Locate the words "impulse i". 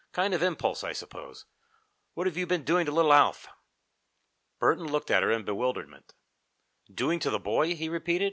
0.41-0.93